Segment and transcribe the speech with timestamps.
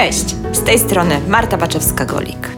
[0.00, 2.48] Cześć, z tej strony Marta Baczewska-Golik.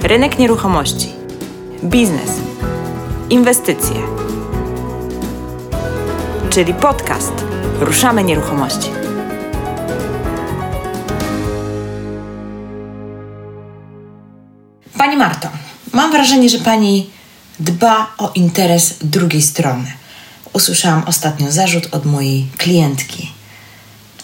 [0.00, 1.08] Rynek nieruchomości,
[1.84, 2.30] biznes,
[3.30, 3.96] inwestycje,
[6.50, 7.32] czyli podcast
[7.80, 8.90] Ruszamy Nieruchomości.
[14.98, 15.48] Pani Marto,
[15.92, 17.10] mam wrażenie, że Pani
[17.60, 19.92] dba o interes drugiej strony.
[20.52, 23.31] Usłyszałam ostatnio zarzut od mojej klientki,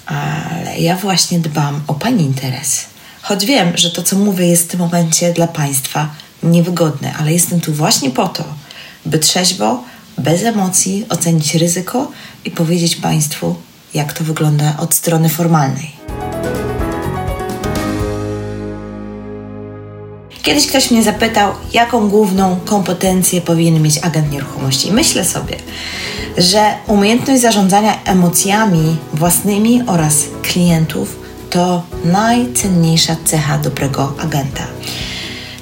[0.09, 2.87] ale ja właśnie dbam o Pani interes.
[3.23, 6.09] Choć wiem, że to, co mówię, jest w tym momencie dla Państwa
[6.43, 8.45] niewygodne, ale jestem tu właśnie po to,
[9.07, 9.85] by trzeźwo,
[10.19, 12.11] bez emocji ocenić ryzyko
[12.45, 13.57] i powiedzieć Państwu,
[13.95, 15.98] jak to wygląda od strony formalnej.
[20.49, 24.93] Kiedyś ktoś mnie zapytał, jaką główną kompetencję powinien mieć agent nieruchomości.
[24.93, 25.57] Myślę sobie,
[26.39, 31.17] że umiejętność zarządzania emocjami własnymi oraz klientów
[31.51, 34.65] to najcenniejsza cecha dobrego agenta.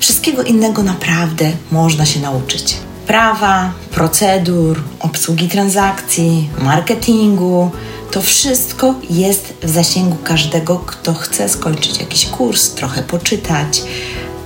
[0.00, 2.76] Wszystkiego innego naprawdę można się nauczyć.
[3.06, 7.70] Prawa, procedur, obsługi transakcji, marketingu
[8.10, 13.82] to wszystko jest w zasięgu każdego, kto chce skończyć jakiś kurs, trochę poczytać,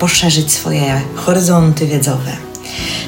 [0.00, 2.32] poszerzyć swoje horyzonty wiedzowe.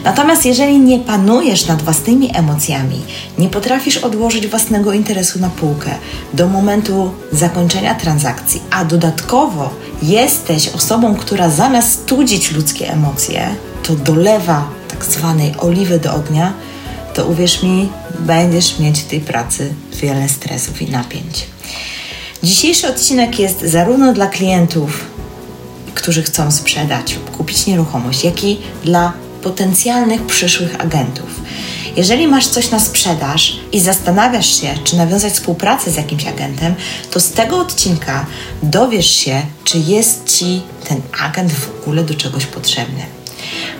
[0.04, 3.00] Natomiast jeżeli nie panujesz nad własnymi emocjami,
[3.38, 5.90] nie potrafisz odłożyć własnego interesu na półkę
[6.34, 9.70] do momentu zakończenia transakcji, a dodatkowo
[10.02, 13.48] jesteś osobą, która zamiast studzić ludzkie emocje,
[13.82, 16.52] to dolewa tak zwanej oliwy do ognia,
[17.14, 21.46] to uwierz mi, będziesz mieć w tej pracy wiele stresów i napięć.
[22.42, 25.04] Dzisiejszy odcinek jest zarówno dla klientów,
[26.02, 31.40] którzy chcą sprzedać lub kupić nieruchomość, jak i dla potencjalnych przyszłych agentów.
[31.96, 36.74] Jeżeli masz coś na sprzedaż i zastanawiasz się, czy nawiązać współpracę z jakimś agentem,
[37.10, 38.26] to z tego odcinka
[38.62, 43.02] dowiesz się, czy jest ci ten agent w ogóle do czegoś potrzebny.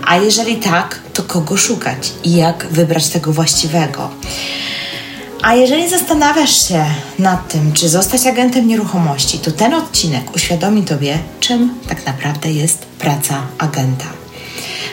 [0.07, 4.11] A jeżeli tak, to kogo szukać i jak wybrać tego właściwego.
[5.43, 6.85] A jeżeli zastanawiasz się
[7.19, 12.79] nad tym, czy zostać agentem nieruchomości, to ten odcinek uświadomi Tobie, czym tak naprawdę jest
[12.79, 14.05] praca agenta.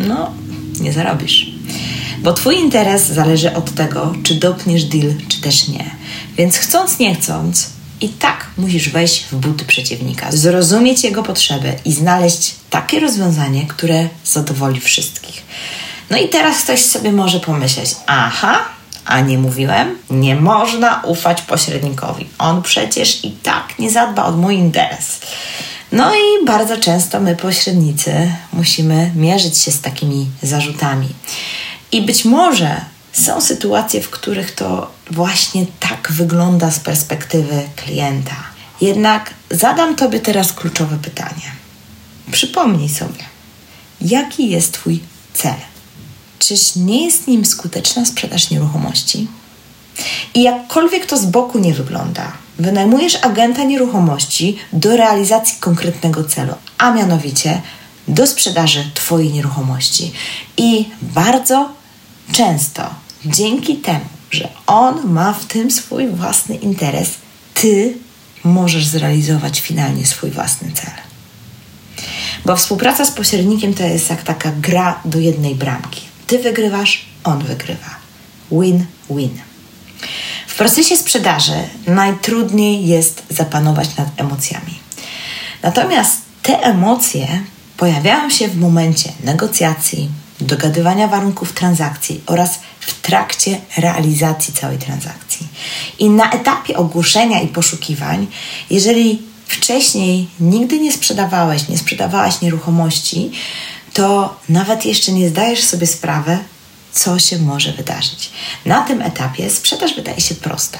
[0.08, 0.31] no
[0.80, 1.53] nie zarobisz.
[2.23, 5.95] Bo Twój interes zależy od tego, czy dopniesz deal, czy też nie.
[6.38, 7.69] Więc chcąc, nie chcąc,
[8.01, 14.09] i tak musisz wejść w buty przeciwnika, zrozumieć jego potrzeby i znaleźć takie rozwiązanie, które
[14.25, 15.44] zadowoli wszystkich.
[16.09, 18.59] No i teraz ktoś sobie może pomyśleć: aha,
[19.06, 22.27] a nie mówiłem, nie można ufać pośrednikowi.
[22.38, 25.19] On przecież i tak nie zadba o mój interes.
[25.92, 31.07] No i bardzo często my, pośrednicy, musimy mierzyć się z takimi zarzutami.
[31.94, 32.81] I być może
[33.12, 38.36] są sytuacje, w których to właśnie tak wygląda z perspektywy klienta.
[38.81, 41.51] Jednak zadam Tobie teraz kluczowe pytanie.
[42.31, 43.24] Przypomnij sobie,
[44.01, 45.00] jaki jest Twój
[45.34, 45.56] cel?
[46.40, 49.28] Czyż nie jest nim skuteczna sprzedaż nieruchomości?
[50.34, 56.92] I jakkolwiek to z boku nie wygląda, wynajmujesz agenta nieruchomości do realizacji konkretnego celu, a
[56.92, 57.62] mianowicie
[58.07, 60.12] do sprzedaży Twojej nieruchomości.
[60.57, 61.82] I bardzo
[62.31, 62.90] często
[63.25, 67.10] dzięki temu, że on ma w tym swój własny interes,
[67.54, 67.98] ty
[68.44, 70.94] możesz zrealizować finalnie swój własny cel.
[72.46, 76.02] Bo współpraca z pośrednikiem to jest jak taka gra do jednej bramki.
[76.28, 77.90] Ty wygrywasz, on wygrywa.
[78.52, 79.40] Win-win.
[80.48, 81.56] W procesie sprzedaży
[81.88, 84.80] najtrudniej jest zapanować nad emocjami.
[85.64, 87.28] Natomiast te emocje
[87.78, 90.10] pojawiają się w momencie negocjacji,
[90.41, 95.47] dogadywania warunków transakcji oraz w trakcie realizacji całej transakcji.
[96.00, 98.27] I na etapie ogłoszenia i poszukiwań,
[98.69, 103.31] jeżeli wcześniej nigdy nie sprzedawałeś, nie sprzedawałaś nieruchomości,
[103.94, 106.38] to nawet jeszcze nie zdajesz sobie sprawy,
[106.94, 108.31] co się może wydarzyć.
[108.66, 110.80] Na tym etapie sprzedaż wydaje się prosta.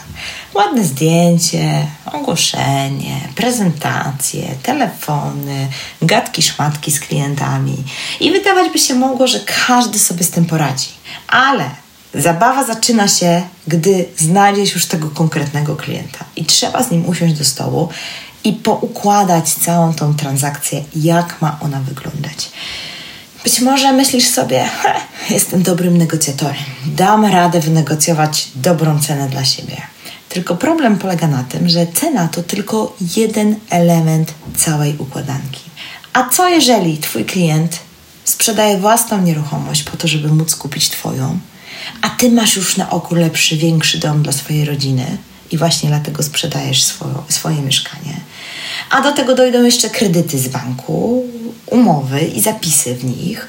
[0.54, 5.68] Ładne zdjęcie, ogłoszenie, prezentacje, telefony,
[6.01, 7.83] gadki, szmatki z klientami.
[8.19, 10.89] I wydawać by się mogło, że każdy sobie z tym poradzi.
[11.27, 11.69] Ale
[12.13, 17.45] zabawa zaczyna się, gdy znajdziesz już tego konkretnego klienta i trzeba z nim usiąść do
[17.45, 17.89] stołu
[18.44, 22.50] i poukładać całą tą transakcję, jak ma ona wyglądać.
[23.44, 24.69] Być może myślisz sobie,
[25.30, 29.81] jestem dobrym negocjatorem, dam radę wynegocjować dobrą cenę dla siebie.
[30.30, 35.62] Tylko problem polega na tym, że cena to tylko jeden element całej układanki.
[36.13, 37.80] A co jeżeli Twój klient
[38.24, 41.40] sprzedaje własną nieruchomość po to, żeby móc kupić Twoją,
[42.01, 45.18] a Ty masz już na oku lepszy, większy dom dla swojej rodziny
[45.51, 48.19] i właśnie dlatego sprzedajesz swoje, swoje mieszkanie?
[48.90, 51.24] A do tego dojdą jeszcze kredyty z banku,
[51.65, 53.47] umowy i zapisy w nich,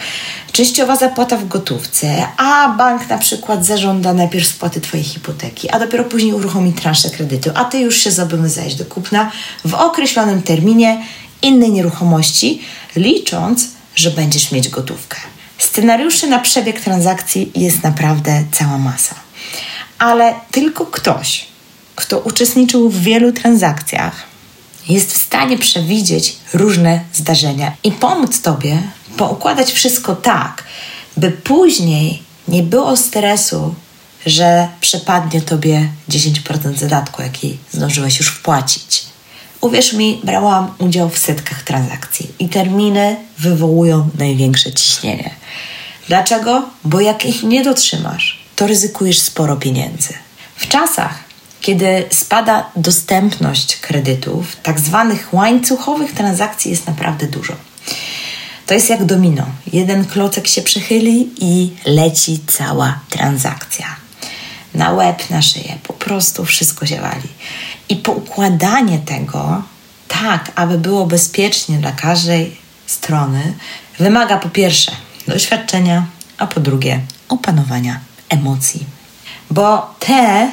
[0.52, 6.04] częściowa zapłata w gotówce, a bank na przykład zażąda najpierw spłaty Twojej hipoteki, a dopiero
[6.04, 9.32] później uruchomi transzę kredytu, a Ty już się zobowiązałeś do kupna
[9.64, 11.04] w określonym terminie
[11.42, 12.62] innej nieruchomości,
[12.96, 15.16] licząc, że będziesz mieć gotówkę.
[15.58, 19.14] Scenariuszy na przebieg transakcji jest naprawdę cała masa.
[19.98, 21.46] Ale tylko ktoś,
[21.94, 24.33] kto uczestniczył w wielu transakcjach,
[24.88, 28.82] jest w stanie przewidzieć różne zdarzenia i pomóc Tobie
[29.16, 30.64] poukładać wszystko tak,
[31.16, 33.74] by później nie było stresu,
[34.26, 39.04] że przepadnie Tobie 10% zadatku, jaki zdążyłeś już wpłacić.
[39.60, 45.30] Uwierz mi, brałam udział w setkach transakcji i terminy wywołują największe ciśnienie.
[46.08, 46.68] Dlaczego?
[46.84, 50.14] Bo jak ich nie dotrzymasz, to ryzykujesz sporo pieniędzy.
[50.56, 51.23] W czasach,
[51.64, 57.54] kiedy spada dostępność kredytów, tak zwanych łańcuchowych transakcji jest naprawdę dużo.
[58.66, 59.46] To jest jak domino.
[59.72, 63.86] Jeden klocek się przechyli i leci cała transakcja.
[64.74, 67.28] Na łeb, na szyję, po prostu wszystko się wali.
[67.88, 69.62] I poukładanie tego
[70.08, 72.56] tak, aby było bezpiecznie dla każdej
[72.86, 73.54] strony,
[73.98, 74.92] wymaga po pierwsze
[75.28, 76.06] doświadczenia,
[76.38, 78.86] a po drugie opanowania emocji.
[79.50, 80.50] Bo te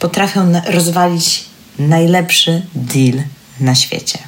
[0.00, 1.44] potrafią rozwalić
[1.78, 3.22] najlepszy deal
[3.60, 4.18] na świecie.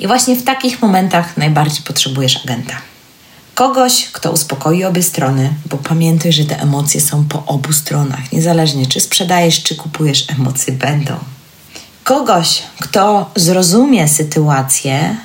[0.00, 2.74] I właśnie w takich momentach najbardziej potrzebujesz agenta.
[3.54, 8.86] Kogoś, kto uspokoi obie strony, bo pamiętaj, że te emocje są po obu stronach, niezależnie
[8.86, 11.14] czy sprzedajesz, czy kupujesz, emocje będą.
[12.04, 15.16] Kogoś, kto zrozumie sytuację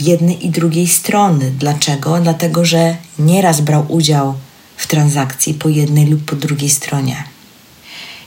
[0.00, 1.50] jednej i drugiej strony.
[1.50, 2.20] Dlaczego?
[2.20, 4.34] Dlatego, że nieraz brał udział
[4.76, 7.33] w transakcji po jednej lub po drugiej stronie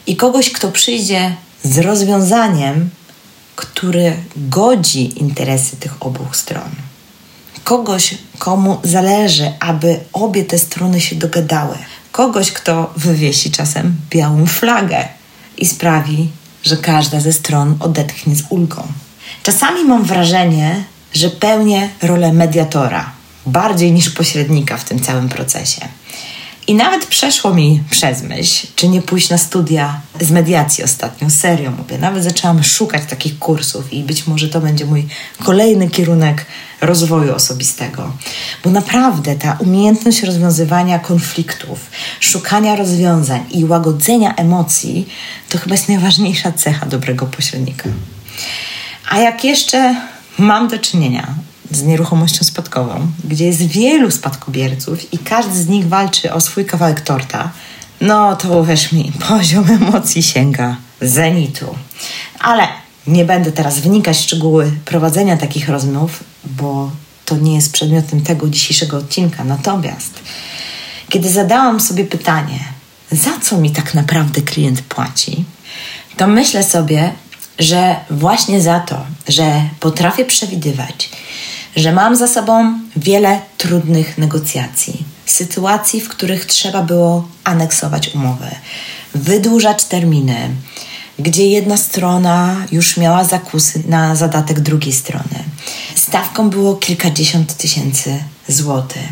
[0.07, 2.89] i kogoś, kto przyjdzie z rozwiązaniem,
[3.55, 6.69] które godzi interesy tych obu stron.
[7.63, 11.77] Kogoś, komu zależy, aby obie te strony się dogadały.
[12.11, 15.07] Kogoś, kto wywiesi czasem białą flagę
[15.57, 16.29] i sprawi,
[16.63, 18.87] że każda ze stron odetchnie z ulgą.
[19.43, 20.83] Czasami mam wrażenie,
[21.13, 23.11] że pełnię rolę mediatora
[23.45, 25.87] bardziej niż pośrednika w tym całym procesie.
[26.67, 31.71] I nawet przeszło mi przez myśl, czy nie pójść na studia z mediacji ostatnio, serio
[31.71, 31.97] mówię.
[31.97, 35.07] Nawet zaczęłam szukać takich kursów i być może to będzie mój
[35.43, 36.45] kolejny kierunek
[36.81, 38.13] rozwoju osobistego.
[38.63, 41.79] Bo naprawdę ta umiejętność rozwiązywania konfliktów,
[42.19, 45.07] szukania rozwiązań i łagodzenia emocji
[45.49, 47.89] to chyba jest najważniejsza cecha dobrego pośrednika.
[49.09, 49.95] A jak jeszcze
[50.37, 51.27] mam do czynienia
[51.71, 57.01] z nieruchomością spadkową, gdzie jest wielu spadkobierców i każdy z nich walczy o swój kawałek
[57.01, 57.51] torta,
[58.01, 61.75] no to uwierz mi, poziom emocji sięga zenitu.
[62.39, 62.67] Ale
[63.07, 66.91] nie będę teraz wnikać w szczegóły prowadzenia takich rozmów, bo
[67.25, 69.43] to nie jest przedmiotem tego dzisiejszego odcinka.
[69.43, 70.19] Natomiast,
[71.09, 72.59] kiedy zadałam sobie pytanie,
[73.11, 75.45] za co mi tak naprawdę klient płaci,
[76.17, 77.13] to myślę sobie,
[77.59, 81.09] że właśnie za to, że potrafię przewidywać,
[81.77, 88.55] że mam za sobą wiele trudnych negocjacji, sytuacji, w których trzeba było aneksować umowę,
[89.15, 90.49] wydłużać terminy,
[91.19, 95.43] gdzie jedna strona już miała zakusy na zadatek drugiej strony.
[95.95, 99.07] Stawką było kilkadziesiąt tysięcy złotych.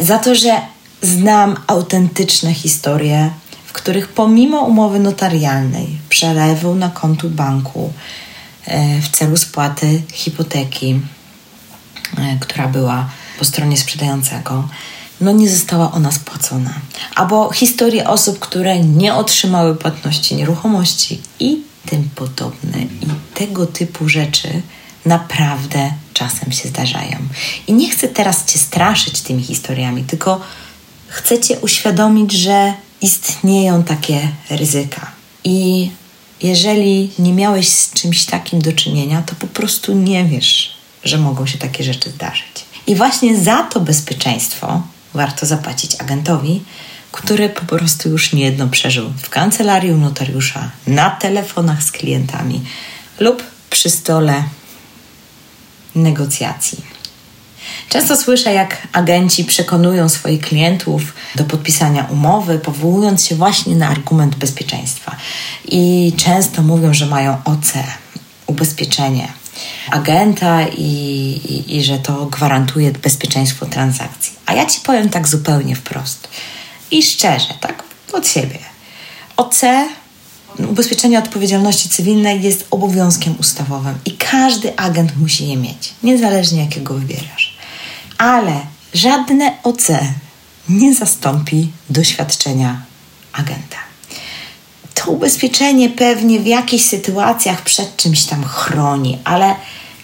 [0.00, 0.60] Za to, że
[1.02, 3.30] znam autentyczne historie,
[3.66, 7.92] w których pomimo umowy notarialnej, przelewu na kontu banku
[8.66, 11.00] e, w celu spłaty hipoteki,
[12.40, 13.08] która była
[13.38, 14.68] po stronie sprzedającego,
[15.20, 16.74] no nie została ona spłacona.
[17.14, 22.78] Albo historie osób, które nie otrzymały płatności nieruchomości i tym podobne.
[22.82, 24.62] I tego typu rzeczy
[25.06, 27.16] naprawdę czasem się zdarzają.
[27.66, 30.40] I nie chcę teraz Cię straszyć tymi historiami, tylko
[31.08, 35.10] chcę Cię uświadomić, że istnieją takie ryzyka.
[35.44, 35.90] I
[36.42, 40.73] jeżeli nie miałeś z czymś takim do czynienia, to po prostu nie wiesz,
[41.04, 42.64] że mogą się takie rzeczy zdarzyć.
[42.86, 44.82] I właśnie za to bezpieczeństwo
[45.14, 46.62] warto zapłacić agentowi,
[47.12, 52.62] który po prostu już niejedno przeżył w kancelarii notariusza, na telefonach z klientami
[53.20, 54.44] lub przy stole
[55.94, 56.84] negocjacji.
[57.88, 61.02] Często słyszę, jak agenci przekonują swoich klientów
[61.34, 65.16] do podpisania umowy, powołując się właśnie na argument bezpieczeństwa.
[65.64, 67.72] I często mówią, że mają OC,
[68.46, 69.28] ubezpieczenie
[69.90, 70.82] agenta i,
[71.48, 74.32] i, i że to gwarantuje bezpieczeństwo transakcji.
[74.46, 76.28] A ja ci powiem tak zupełnie wprost
[76.90, 77.82] i szczerze, tak
[78.12, 78.58] od siebie.
[79.36, 79.62] OC
[80.58, 87.58] ubezpieczenie odpowiedzialności cywilnej jest obowiązkiem ustawowym i każdy agent musi je mieć, niezależnie jakiego wybierasz.
[88.18, 88.60] Ale
[88.94, 89.88] żadne OC
[90.68, 92.82] nie zastąpi doświadczenia
[93.32, 93.83] agenta.
[95.04, 99.56] To ubezpieczenie pewnie w jakichś sytuacjach przed czymś tam chroni, ale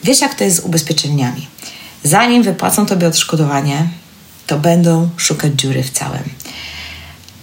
[0.04, 1.46] wiesz, jak to jest z ubezpieczeniami.
[2.04, 3.88] Zanim wypłacą tobie odszkodowanie,
[4.46, 6.22] to będą szukać dziury w całym.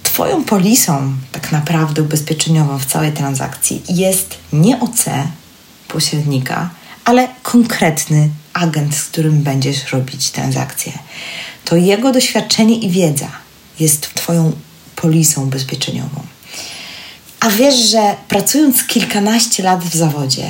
[0.04, 5.06] Twoją polisą, tak naprawdę ubezpieczeniową w całej transakcji, jest nie OC
[5.88, 6.70] pośrednika,
[7.06, 10.92] ale konkretny agent, z którym będziesz robić transakcję.
[11.66, 13.30] To jego doświadczenie i wiedza
[13.80, 14.52] jest Twoją
[14.96, 16.37] polisą ubezpieczeniową.
[17.40, 20.48] A wiesz, że pracując kilkanaście lat w zawodzie,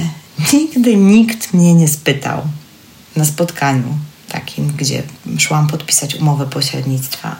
[0.53, 2.41] nigdy nikt mnie nie spytał
[3.15, 3.98] na spotkaniu
[4.29, 5.03] takim, gdzie
[5.38, 7.36] szłam podpisać umowę pośrednictwa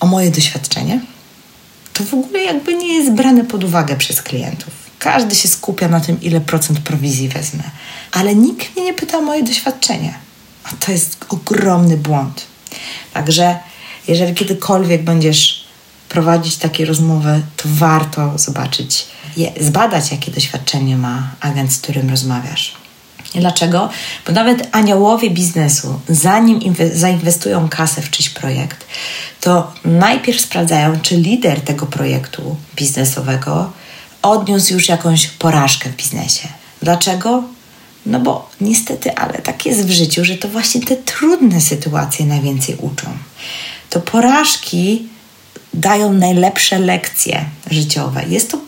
[0.00, 1.00] o moje doświadczenie
[2.00, 4.74] to w ogóle jakby nie jest brane pod uwagę przez klientów.
[4.98, 7.62] Każdy się skupia na tym, ile procent prowizji wezmę.
[8.12, 10.14] Ale nikt mnie nie pyta o moje doświadczenie.
[10.64, 12.46] A to jest ogromny błąd.
[13.12, 13.58] Także
[14.08, 15.59] jeżeli kiedykolwiek będziesz
[16.10, 19.06] prowadzić takie rozmowy, to warto zobaczyć,
[19.60, 22.74] zbadać, jakie doświadczenie ma agent, z którym rozmawiasz.
[23.34, 23.88] Dlaczego?
[24.26, 28.86] Bo nawet aniołowie biznesu, zanim zainwestują kasę w czyjś projekt,
[29.40, 33.72] to najpierw sprawdzają, czy lider tego projektu biznesowego
[34.22, 36.48] odniósł już jakąś porażkę w biznesie.
[36.82, 37.42] Dlaczego?
[38.06, 42.76] No bo niestety, ale tak jest w życiu, że to właśnie te trudne sytuacje najwięcej
[42.76, 43.06] uczą.
[43.90, 45.08] To porażki
[45.74, 48.24] dają najlepsze lekcje życiowe.
[48.28, 48.58] Jest to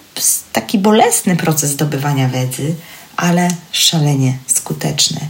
[0.52, 2.74] taki bolesny proces zdobywania wiedzy,
[3.16, 5.20] ale szalenie skuteczny.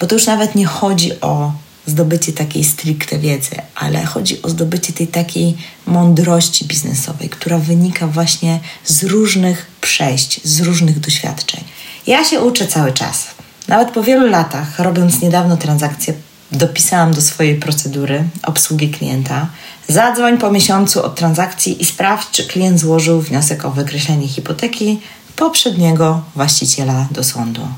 [0.00, 1.52] Bo to już nawet nie chodzi o
[1.86, 8.60] zdobycie takiej stricte wiedzy, ale chodzi o zdobycie tej takiej mądrości biznesowej, która wynika właśnie
[8.84, 11.64] z różnych przejść, z różnych doświadczeń.
[12.06, 13.26] Ja się uczę cały czas.
[13.68, 16.14] Nawet po wielu latach, robiąc niedawno transakcję,
[16.52, 19.48] dopisałam do swojej procedury obsługi klienta.
[19.88, 25.00] Zadzwoń po miesiącu od transakcji i sprawdź, czy klient złożył wniosek o wykreślenie hipoteki
[25.36, 27.68] poprzedniego właściciela do sądu.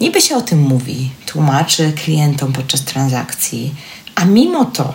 [0.00, 3.74] Niby się o tym mówi, tłumaczy klientom podczas transakcji,
[4.14, 4.94] a mimo to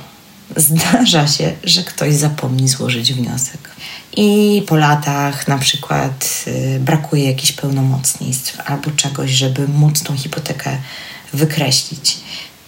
[0.55, 3.69] zdarza się, że ktoś zapomni złożyć wniosek.
[4.17, 10.77] I po latach na przykład y, brakuje jakichś pełnomocnictw albo czegoś, żeby móc tą hipotekę
[11.33, 12.17] wykreślić.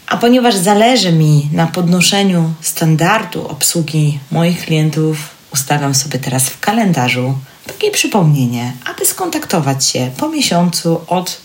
[0.08, 5.18] A ponieważ zależy mi na podnoszeniu standardu obsługi moich klientów,
[5.54, 7.38] ustawiam sobie teraz w kalendarzu
[7.68, 11.38] takie przypomnienie, aby skontaktować się po miesiącu od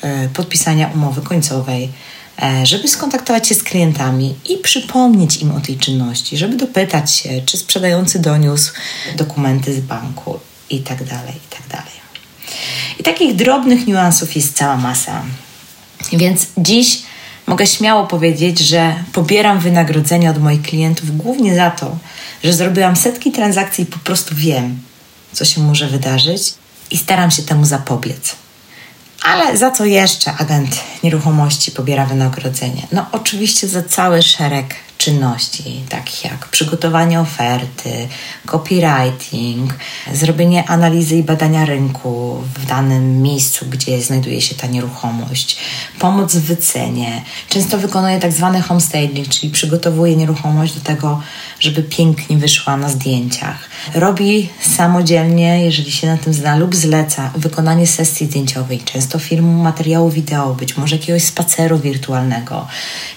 [0.00, 1.90] e, podpisania umowy końcowej,
[2.42, 7.42] e, żeby skontaktować się z klientami i przypomnieć im o tej czynności, żeby dopytać się,
[7.46, 8.72] czy sprzedający doniósł
[9.16, 11.98] dokumenty z banku i tak dalej, i tak dalej.
[12.98, 15.22] I takich drobnych niuansów jest cała masa.
[16.12, 17.07] Więc dziś
[17.48, 21.96] mogę śmiało powiedzieć, że pobieram wynagrodzenia od moich klientów głównie za to,
[22.44, 24.80] że zrobiłam setki transakcji i po prostu wiem,
[25.32, 26.54] co się może wydarzyć
[26.90, 28.36] i staram się temu zapobiec.
[29.22, 32.86] Ale za co jeszcze agent nieruchomości pobiera wynagrodzenie?
[32.92, 38.08] No, oczywiście za cały szereg czynności, takich jak przygotowanie oferty,
[38.46, 39.74] copywriting,
[40.12, 45.58] zrobienie analizy i badania rynku w danym miejscu, gdzie znajduje się ta nieruchomość,
[45.98, 47.22] pomoc w wycenie.
[47.48, 51.22] Często wykonuje tak zwany homestaging, czyli przygotowuje nieruchomość do tego,
[51.60, 53.68] żeby pięknie wyszła na zdjęciach.
[53.94, 60.10] Robi samodzielnie, jeżeli się na tym zna, lub zleca wykonanie sesji zdjęciowej, często filmu materiału
[60.10, 62.66] wideo, być może jakiegoś spaceru wirtualnego.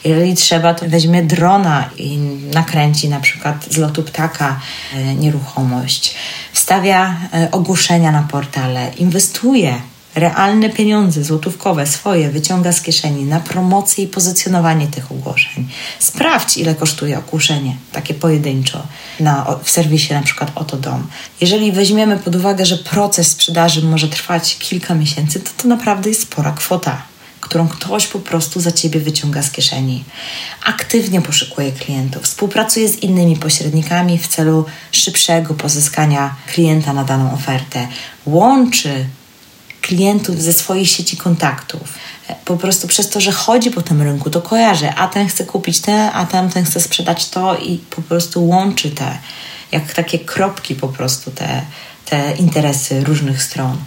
[0.04, 2.18] Jeżeli trzeba, to weźmie drona i
[2.54, 4.60] nakręci na przykład z lotu ptaka
[4.94, 6.16] e, nieruchomość.
[6.54, 9.82] Wstawia e, ogłoszenia na portale, inwestuje
[10.16, 15.68] realne pieniądze złotówkowe swoje wyciąga z kieszeni na promocję i pozycjonowanie tych ogłoszeń.
[16.00, 18.84] Sprawdź, ile kosztuje ogłoszenie, takie pojedynczo,
[19.20, 21.08] na, w serwisie na przykład Oto Dom.
[21.42, 26.22] Jeżeli weźmiemy pod uwagę, że proces sprzedaży może trwać kilka miesięcy, to to naprawdę jest
[26.22, 27.11] spora kwota
[27.52, 30.04] którą ktoś po prostu za ciebie wyciąga z kieszeni.
[30.66, 37.88] Aktywnie poszukuje klientów, współpracuje z innymi pośrednikami w celu szybszego pozyskania klienta na daną ofertę,
[38.26, 39.06] łączy
[39.82, 41.82] klientów ze swojej sieci kontaktów.
[42.46, 45.80] Po prostu przez to, że chodzi po tym rynku, to kojarzy, a ten chce kupić
[45.80, 49.18] te, a tamten chce sprzedać to i po prostu łączy te,
[49.72, 51.62] jak takie kropki po prostu te,
[52.12, 53.78] te interesy różnych stron.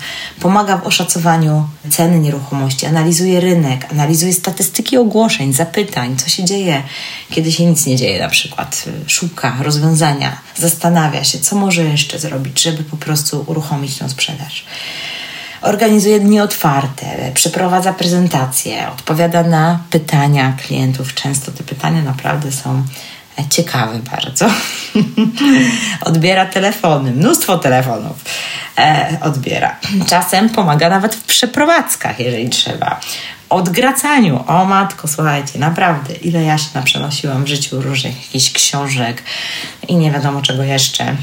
[0.40, 6.83] Pomaga w oszacowaniu ceny nieruchomości, analizuje rynek, analizuje statystyki ogłoszeń, zapytań, co się dzieje,
[7.31, 12.62] kiedy się nic nie dzieje, na przykład szuka rozwiązania, zastanawia się, co może jeszcze zrobić,
[12.62, 14.64] żeby po prostu uruchomić tą sprzedaż.
[15.62, 21.14] Organizuje dni otwarte, przeprowadza prezentacje, odpowiada na pytania klientów.
[21.14, 22.85] Często te pytania naprawdę są
[23.50, 24.47] ciekawy bardzo.
[26.09, 28.17] odbiera telefony, mnóstwo telefonów
[28.79, 29.76] e, odbiera.
[30.09, 33.00] Czasem pomaga nawet w przeprowadzkach, jeżeli trzeba.
[33.50, 34.45] Odgracaniu.
[34.47, 39.23] O matko, słuchajcie, naprawdę, ile ja się naprzenosiłam w życiu różnych jakichś książek
[39.88, 41.17] i nie wiadomo czego jeszcze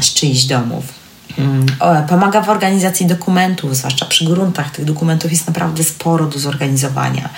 [0.00, 0.97] z czyichś domów.
[1.38, 1.66] Mm,
[2.08, 4.70] pomaga w organizacji dokumentów, zwłaszcza przy gruntach.
[4.70, 7.28] Tych dokumentów jest naprawdę sporo do zorganizowania.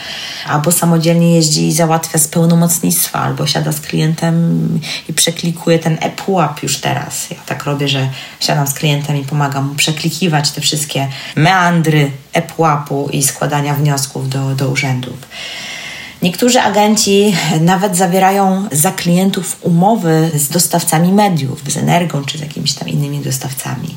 [0.47, 4.69] Albo samodzielnie jeździ i załatwia z pełnomocnictwa, albo siada z klientem
[5.09, 7.31] i przeklikuje ten e-pułap już teraz.
[7.31, 8.09] Ja tak robię, że
[8.41, 14.55] siadam z klientem i pomagam mu przeklikiwać te wszystkie meandry e-pułapu i składania wniosków do,
[14.55, 15.19] do urzędów.
[16.23, 22.73] Niektórzy agenci nawet zawierają za klientów umowy z dostawcami mediów, z Energą czy z jakimiś
[22.73, 23.97] tam innymi dostawcami.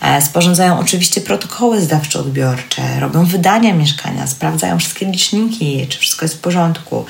[0.00, 6.40] E, sporządzają oczywiście protokoły zdawczo-odbiorcze, robią wydania mieszkania, sprawdzają wszystkie liczniki, czy wszystko jest w
[6.40, 7.04] porządku,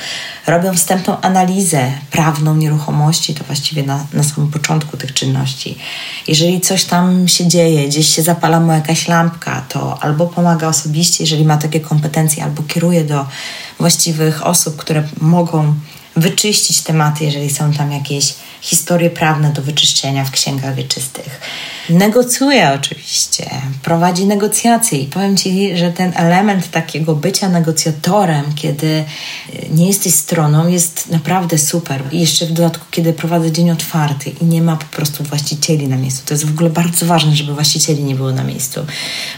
[0.46, 5.78] robią wstępną analizę prawną nieruchomości, to właściwie na, na samym początku tych czynności.
[6.28, 11.24] Jeżeli coś tam się dzieje, gdzieś się zapala mu jakaś lampka, to albo pomaga osobiście,
[11.24, 13.26] jeżeli ma takie kompetencje, albo kieruje do
[13.78, 15.74] właściwych osób, które mogą
[16.16, 21.40] wyczyścić tematy, jeżeli są tam jakieś historie prawne do wyczyszczenia w księgach wieczystych.
[21.90, 23.50] Negocjuje oczywiście,
[23.82, 29.04] prowadzi negocjacje i powiem Ci, że ten element takiego bycia negocjatorem, kiedy
[29.70, 32.02] nie jesteś stroną, jest naprawdę super.
[32.12, 35.96] I jeszcze w dodatku, kiedy prowadzę dzień otwarty i nie ma po prostu właścicieli na
[35.96, 36.22] miejscu.
[36.26, 38.80] To jest w ogóle bardzo ważne, żeby właścicieli nie było na miejscu,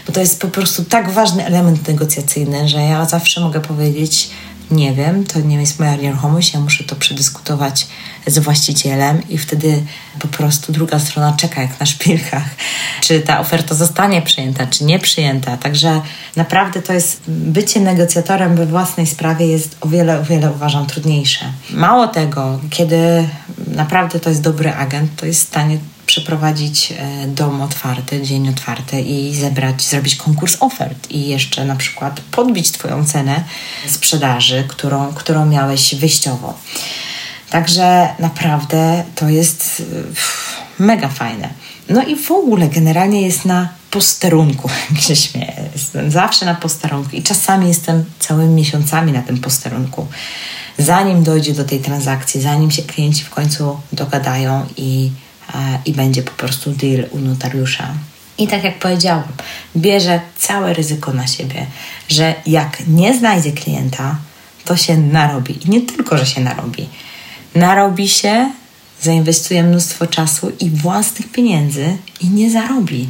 [0.07, 4.29] bo to jest po prostu tak ważny element negocjacyjny, że ja zawsze mogę powiedzieć,
[4.71, 7.87] nie wiem, to nie jest moja nieruchomość, ja muszę to przedyskutować
[8.27, 9.83] z właścicielem i wtedy
[10.19, 12.43] po prostu druga strona czeka jak na szpilkach,
[13.03, 15.57] czy ta oferta zostanie przyjęta, czy nie przyjęta.
[15.57, 16.01] Także
[16.35, 21.45] naprawdę to jest bycie negocjatorem we własnej sprawie jest o wiele, o wiele uważam trudniejsze.
[21.69, 23.29] Mało tego, kiedy
[23.67, 29.01] naprawdę to jest dobry agent, to jest w stanie przeprowadzić e, dom otwarty, dzień otwarty
[29.01, 33.43] i zebrać, zrobić konkurs ofert i jeszcze na przykład podbić Twoją cenę
[33.87, 36.53] sprzedaży, którą, którą miałeś wyjściowo.
[37.49, 39.83] Także naprawdę to jest
[40.79, 41.49] mega fajne.
[41.89, 45.53] No i w ogóle generalnie jest na posterunku, jak się śmieję.
[45.73, 50.07] Jestem zawsze na posterunku i czasami jestem całymi miesiącami na tym posterunku.
[50.77, 55.11] Zanim dojdzie do tej transakcji, zanim się klienci w końcu dogadają i
[55.85, 57.93] i będzie po prostu deal u notariusza.
[58.37, 59.23] I tak jak powiedziałam,
[59.77, 61.65] bierze całe ryzyko na siebie,
[62.09, 64.15] że jak nie znajdzie klienta,
[64.65, 65.59] to się narobi.
[65.65, 66.89] I nie tylko, że się narobi.
[67.55, 68.51] Narobi się,
[69.01, 73.09] zainwestuje mnóstwo czasu i własnych pieniędzy i nie zarobi.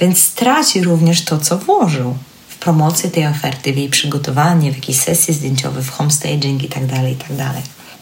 [0.00, 2.16] Więc straci również to, co włożył
[2.48, 7.08] w promocję tej oferty, w jej przygotowanie, w jakieś sesje zdjęciowe, w homestaging itd., tak
[7.08, 7.52] itd.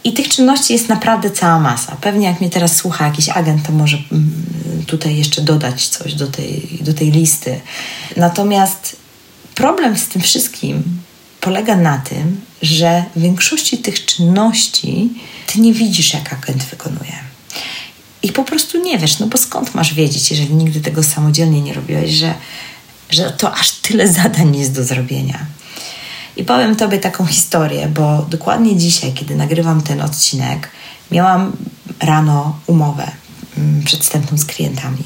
[0.04, 1.96] I tych czynności jest naprawdę cała masa.
[2.00, 6.26] Pewnie jak mnie teraz słucha jakiś agent, to może mm, tutaj jeszcze dodać coś do
[6.26, 7.60] tej, do tej listy.
[8.16, 8.96] Natomiast
[9.54, 10.82] problem z tym wszystkim
[11.40, 15.10] polega na tym, że w większości tych czynności
[15.46, 17.12] ty nie widzisz, jak agent wykonuje.
[18.22, 21.74] I po prostu nie wiesz, no bo skąd masz wiedzieć, jeżeli nigdy tego samodzielnie nie
[21.74, 22.34] robiłeś, że,
[23.10, 25.46] że to aż tyle zadań jest do zrobienia.
[26.36, 30.70] I powiem Tobie taką historię, bo dokładnie dzisiaj, kiedy nagrywam ten odcinek,
[31.10, 31.52] miałam
[32.00, 33.10] rano umowę
[33.58, 35.02] mm, przedstępną z klientami.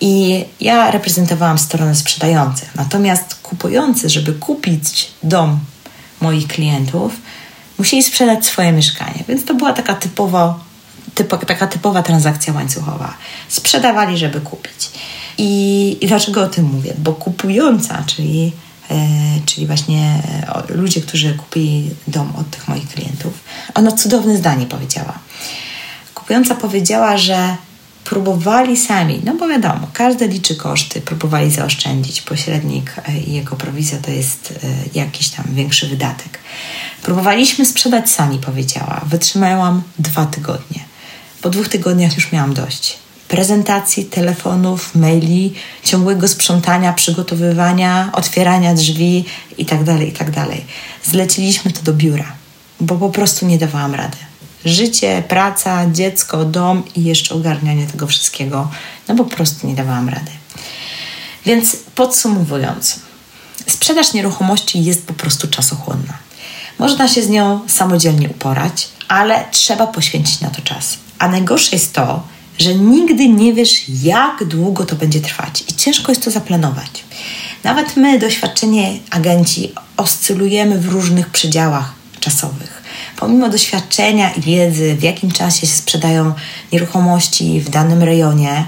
[0.00, 2.74] I ja reprezentowałam stronę sprzedających.
[2.74, 5.58] Natomiast kupujący, żeby kupić dom
[6.20, 7.12] moich klientów,
[7.78, 9.24] musieli sprzedać swoje mieszkanie.
[9.28, 10.58] Więc to była taka typowa,
[11.14, 13.14] typo, taka typowa transakcja łańcuchowa.
[13.48, 14.90] Sprzedawali, żeby kupić.
[15.38, 16.94] I, I dlaczego o tym mówię?
[16.98, 18.52] Bo kupująca, czyli
[19.46, 20.22] czyli właśnie
[20.68, 23.32] e, ludzie, którzy kupili dom od tych moich klientów,
[23.74, 25.18] ona cudowne zdanie powiedziała.
[26.14, 27.56] Kupująca powiedziała, że
[28.04, 32.22] próbowali sami, no bo wiadomo, każdy liczy koszty, próbowali zaoszczędzić.
[32.22, 34.54] Pośrednik e, i jego prowizja to jest
[34.94, 36.38] jakiś tam większy wydatek.
[37.02, 39.00] Próbowaliśmy sprzedać sami, powiedziała.
[39.06, 40.80] Wytrzymałam dwa tygodnie.
[41.42, 42.98] Po dwóch tygodniach już miałam dość
[43.28, 49.24] prezentacji, telefonów, maili, ciągłego sprzątania, przygotowywania, otwierania drzwi
[49.58, 50.32] itd., tak itd.
[50.32, 50.48] Tak
[51.04, 52.32] Zleciliśmy to do biura,
[52.80, 54.16] bo po prostu nie dawałam rady.
[54.64, 58.70] Życie, praca, dziecko, dom i jeszcze ogarnianie tego wszystkiego,
[59.08, 60.30] no po prostu nie dawałam rady.
[61.46, 63.00] Więc podsumowując,
[63.68, 66.18] sprzedaż nieruchomości jest po prostu czasochłonna.
[66.78, 70.98] Można się z nią samodzielnie uporać, ale trzeba poświęcić na to czas.
[71.18, 72.22] A najgorsze jest to,
[72.58, 77.04] że nigdy nie wiesz, jak długo to będzie trwać i ciężko jest to zaplanować.
[77.64, 82.82] Nawet my, doświadczeni agenci, oscylujemy w różnych przedziałach czasowych.
[83.16, 86.34] Pomimo doświadczenia i wiedzy, w jakim czasie się sprzedają
[86.72, 88.64] nieruchomości w danym rejonie,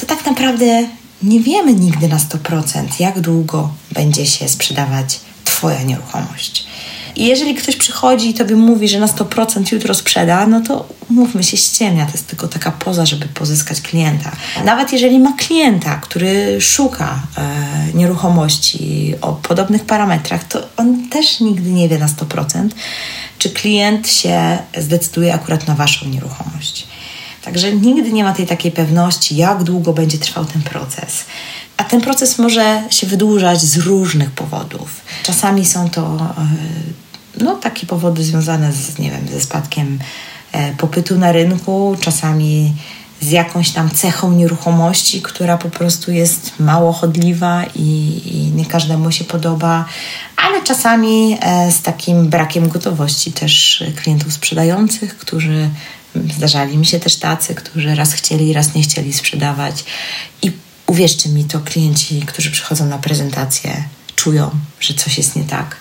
[0.00, 0.86] to tak naprawdę
[1.22, 6.66] nie wiemy nigdy na 100%, jak długo będzie się sprzedawać Twoja nieruchomość.
[7.16, 11.44] I jeżeli ktoś przychodzi i tobie mówi, że na 100% jutro sprzeda, no to mówmy
[11.44, 12.06] się, ściemnia.
[12.06, 14.32] To jest tylko taka poza, żeby pozyskać klienta.
[14.64, 17.44] Nawet jeżeli ma klienta, który szuka e,
[17.94, 22.68] nieruchomości o podobnych parametrach, to on też nigdy nie wie na 100%,
[23.38, 26.86] czy klient się zdecyduje akurat na waszą nieruchomość.
[27.44, 31.24] Także nigdy nie ma tej takiej pewności, jak długo będzie trwał ten proces.
[31.76, 35.00] A ten proces może się wydłużać z różnych powodów.
[35.22, 37.03] Czasami są to e,
[37.40, 39.98] no, takie powody związane z, nie wiem, ze spadkiem
[40.52, 42.74] e, popytu na rynku, czasami
[43.20, 49.12] z jakąś tam cechą nieruchomości, która po prostu jest mało chodliwa i, i nie każdemu
[49.12, 49.84] się podoba,
[50.36, 55.70] ale czasami e, z takim brakiem gotowości też klientów sprzedających, którzy
[56.36, 59.84] zdarzali mi się też tacy, którzy raz chcieli, raz nie chcieli sprzedawać.
[60.42, 60.52] I
[60.86, 63.84] uwierzcie mi, to klienci, którzy przychodzą na prezentację,
[64.16, 65.76] czują, że coś jest nie tak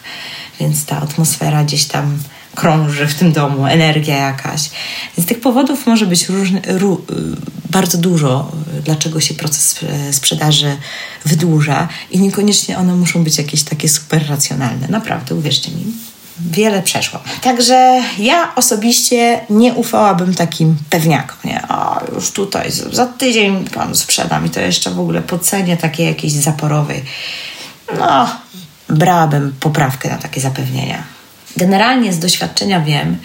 [0.60, 2.18] więc ta atmosfera gdzieś tam
[2.56, 4.70] krąży w tym domu, energia jakaś.
[5.18, 6.98] Więc tych powodów może być różny, ró,
[7.70, 8.52] bardzo dużo,
[8.86, 9.80] dlaczego się proces
[10.12, 10.78] sprzedaży
[11.26, 14.88] wydłuża i niekoniecznie one muszą być jakieś takie super racjonalne.
[14.88, 15.86] Naprawdę, uwierzcie mi.
[16.40, 17.20] Wiele przeszło.
[17.42, 21.68] Także ja osobiście nie ufałabym takim pewniakom, nie?
[21.68, 26.08] O, już tutaj za tydzień panu sprzedam i to jeszcze w ogóle po cenie takiej
[26.08, 27.04] jakiejś zaporowej.
[28.00, 28.30] No,
[28.94, 31.04] brałabym poprawkę na takie zapewnienia.
[31.58, 33.18] Generalnie z doświadczenia wiem,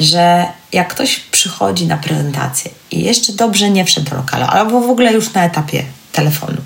[0.00, 4.90] że jak ktoś przychodzi na prezentację i jeszcze dobrze nie wszedł do lokalu, albo w
[4.90, 6.58] ogóle już na etapie telefonu,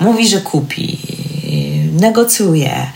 [0.00, 0.98] mówi, że kupi,
[1.92, 2.86] negocjuje,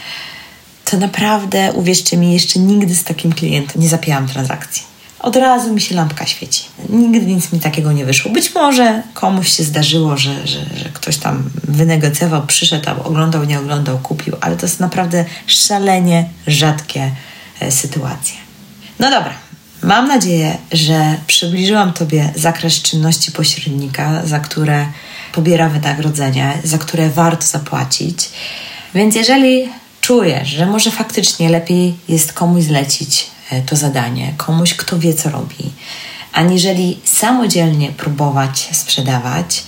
[0.85, 5.81] to naprawdę, uwierzcie mi, jeszcze nigdy z takim klientem nie zapijałam transakcji od razu mi
[5.81, 6.65] się lampka świeci.
[6.89, 8.33] Nigdy nic mi takiego nie wyszło.
[8.33, 13.99] Być może komuś się zdarzyło, że, że, że ktoś tam wynegocjował, przyszedł, oglądał, nie oglądał,
[13.99, 17.11] kupił, ale to jest naprawdę szalenie rzadkie
[17.61, 18.37] e, sytuacje.
[18.99, 19.35] No dobra,
[19.83, 24.87] mam nadzieję, że przybliżyłam Tobie zakres czynności pośrednika, za które
[25.33, 28.29] pobiera wynagrodzenie, za które warto zapłacić.
[28.95, 29.69] Więc jeżeli
[30.01, 33.36] czujesz, że może faktycznie lepiej jest komuś zlecić
[33.67, 35.73] to zadanie komuś, kto wie, co robi,
[36.33, 39.65] aniżeli samodzielnie próbować sprzedawać.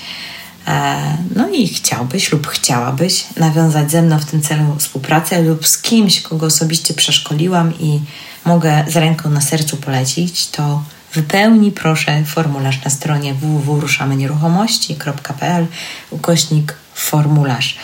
[0.67, 5.83] E, no i chciałbyś lub chciałabyś nawiązać ze mną w tym celu współpracę lub z
[5.83, 8.01] kimś, kogo osobiście przeszkoliłam i
[8.45, 10.83] mogę z ręką na sercu polecić, to
[11.15, 15.67] wypełnij proszę formularz na stronie www.ruszamynieruchomości.pl
[16.11, 17.77] ukośnik formularz.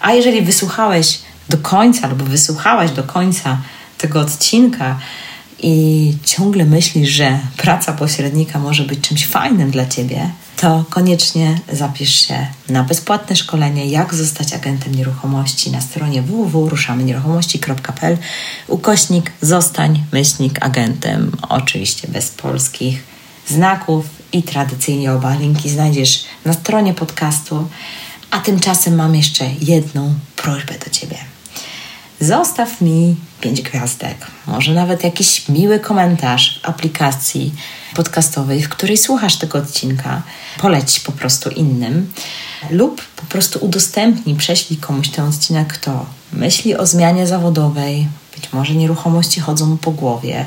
[0.00, 3.58] A jeżeli wysłuchałeś do końca lub wysłuchałaś do końca
[3.98, 4.98] tego odcinka
[5.62, 12.26] i ciągle myślisz, że praca pośrednika może być czymś fajnym dla ciebie, to koniecznie zapisz
[12.26, 18.18] się na bezpłatne szkolenie Jak zostać agentem nieruchomości na stronie www.ruszamynieruchomości.pl
[18.68, 23.02] ukośnik zostań myślnik agentem, oczywiście bez polskich
[23.46, 27.68] znaków i tradycyjnie oba linki znajdziesz na stronie podcastu.
[28.30, 31.16] A tymczasem mam jeszcze jedną prośbę do Ciebie.
[32.20, 37.54] Zostaw mi pięć gwiazdek, może nawet jakiś miły komentarz w aplikacji
[37.94, 40.22] podcastowej, w której słuchasz tego odcinka.
[40.58, 42.12] Poleć po prostu innym.
[42.70, 48.74] Lub po prostu udostępnij, prześlij komuś ten odcinek, kto myśli o zmianie zawodowej, być może
[48.74, 50.46] nieruchomości chodzą mu po głowie,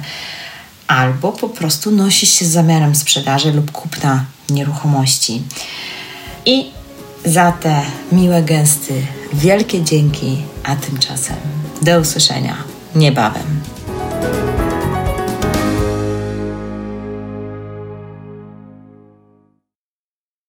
[0.88, 5.42] albo po prostu nosisz się z zamiarem sprzedaży lub kupna nieruchomości.
[6.46, 6.66] I
[7.26, 8.94] za te miłe gesty
[9.34, 11.38] wielkie dzięki, a tymczasem
[11.82, 13.71] do usłyszenia niebawem.